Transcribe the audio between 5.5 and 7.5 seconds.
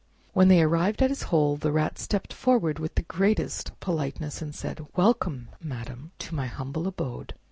madam, to my humble abode!